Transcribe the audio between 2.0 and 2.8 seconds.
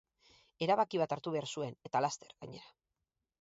laster, gainera.